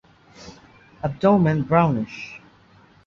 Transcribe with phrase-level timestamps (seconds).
[1.03, 2.41] Abdomen brownish.